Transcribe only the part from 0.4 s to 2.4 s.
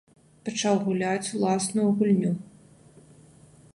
Пачаў гуляць уласную гульню.